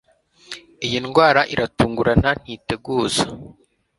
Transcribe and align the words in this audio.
Iyi 0.85 0.97
ndwara 1.05 1.41
iratungurana 1.53 2.29
ntiteguza 2.41 3.25